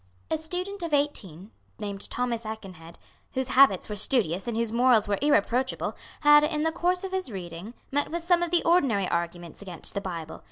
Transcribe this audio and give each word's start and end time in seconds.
A 0.31 0.37
student 0.39 0.81
of 0.81 0.95
eighteen, 0.95 1.51
named 1.77 2.09
Thomas 2.09 2.43
Aikenhead, 2.43 2.95
whose 3.33 3.49
habits 3.49 3.87
were 3.87 3.95
studious 3.95 4.47
and 4.47 4.57
whose 4.57 4.71
morals 4.71 5.07
were 5.07 5.19
irreproachable, 5.21 5.95
had, 6.21 6.43
in 6.43 6.63
the 6.63 6.71
course 6.71 7.03
of 7.03 7.11
his 7.11 7.29
reading, 7.31 7.75
met 7.91 8.09
with 8.09 8.23
some 8.23 8.41
of 8.41 8.49
the 8.49 8.63
ordinary 8.63 9.07
arguments 9.07 9.61
against 9.61 9.93
the 9.93 10.01
Bible. 10.01 10.39